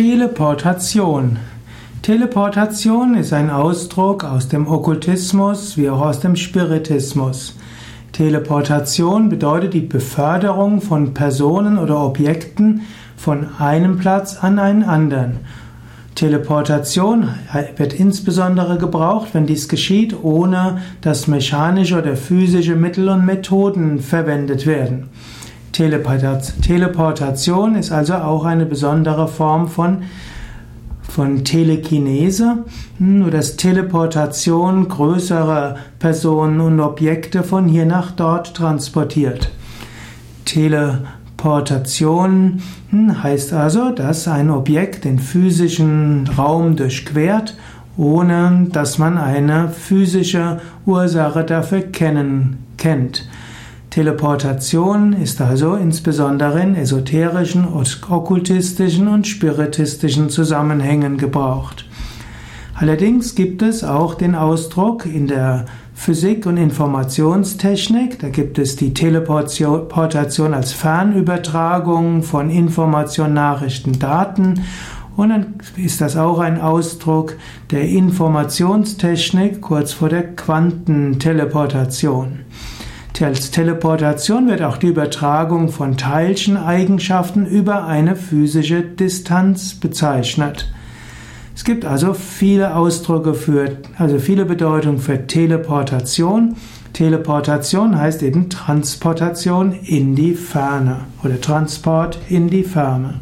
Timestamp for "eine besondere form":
28.44-29.66